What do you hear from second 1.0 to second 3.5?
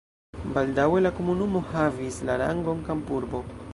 la komunumo havis la rangon kampurbo.